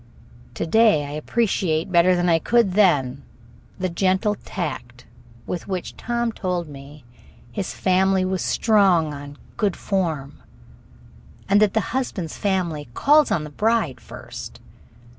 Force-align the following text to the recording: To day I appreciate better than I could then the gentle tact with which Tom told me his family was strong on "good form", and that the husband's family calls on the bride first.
To 0.55 0.65
day 0.65 1.05
I 1.05 1.11
appreciate 1.11 1.91
better 1.91 2.15
than 2.15 2.27
I 2.27 2.39
could 2.39 2.73
then 2.73 3.21
the 3.77 3.87
gentle 3.87 4.33
tact 4.43 5.05
with 5.45 5.67
which 5.67 5.95
Tom 5.95 6.31
told 6.31 6.67
me 6.67 7.03
his 7.51 7.75
family 7.75 8.25
was 8.25 8.41
strong 8.41 9.13
on 9.13 9.37
"good 9.57 9.75
form", 9.75 10.39
and 11.47 11.61
that 11.61 11.75
the 11.75 11.91
husband's 11.93 12.35
family 12.35 12.87
calls 12.95 13.29
on 13.29 13.43
the 13.43 13.51
bride 13.51 14.01
first. 14.01 14.59